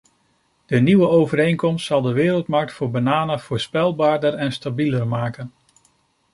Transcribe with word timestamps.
De 0.65 0.79
nieuwe 0.79 1.07
overeenkomst 1.07 1.85
zal 1.85 2.01
de 2.01 2.11
wereldmarkt 2.11 2.71
voor 2.73 2.91
bananen 2.91 3.39
voorspelbaarder 3.39 4.33
en 4.33 4.51
stabieler 4.51 5.07
maken. 5.07 5.51